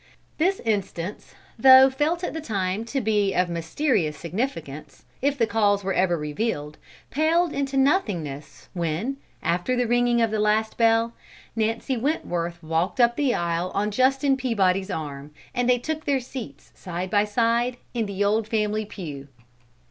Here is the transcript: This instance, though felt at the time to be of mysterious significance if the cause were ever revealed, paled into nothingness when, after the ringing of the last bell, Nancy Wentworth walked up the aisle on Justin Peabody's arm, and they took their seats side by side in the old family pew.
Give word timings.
This 0.39 0.59
instance, 0.61 1.35
though 1.59 1.91
felt 1.91 2.23
at 2.23 2.33
the 2.33 2.41
time 2.41 2.85
to 2.85 2.99
be 2.99 3.35
of 3.35 3.49
mysterious 3.49 4.17
significance 4.17 5.05
if 5.21 5.37
the 5.37 5.45
cause 5.45 5.83
were 5.83 5.93
ever 5.93 6.17
revealed, 6.17 6.79
paled 7.11 7.53
into 7.53 7.77
nothingness 7.77 8.67
when, 8.73 9.17
after 9.43 9.75
the 9.75 9.85
ringing 9.85 10.19
of 10.19 10.31
the 10.31 10.39
last 10.39 10.75
bell, 10.75 11.13
Nancy 11.55 11.97
Wentworth 11.97 12.57
walked 12.63 12.99
up 12.99 13.15
the 13.15 13.35
aisle 13.35 13.69
on 13.75 13.91
Justin 13.91 14.35
Peabody's 14.37 14.89
arm, 14.89 15.35
and 15.53 15.69
they 15.69 15.77
took 15.77 16.05
their 16.05 16.19
seats 16.19 16.71
side 16.73 17.11
by 17.11 17.23
side 17.23 17.77
in 17.93 18.07
the 18.07 18.23
old 18.25 18.47
family 18.47 18.85
pew. 18.85 19.27